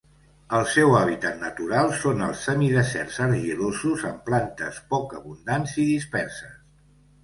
El 0.59 0.63
seu 0.75 0.95
hàbitat 0.99 1.37
natural 1.43 1.93
són 1.99 2.25
els 2.29 2.41
semideserts 2.49 3.21
argilosos 3.29 4.09
amb 4.13 4.27
plantes 4.33 4.85
poc 4.93 5.19
abundants 5.23 5.81
i 5.83 5.91
disperses. 5.97 6.63